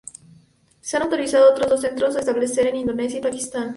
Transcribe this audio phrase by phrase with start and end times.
[0.79, 3.69] Se han autorizado otros dos centros a establecer en Indonesia y Pakistán.